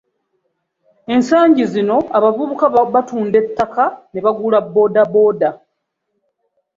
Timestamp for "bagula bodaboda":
4.25-5.49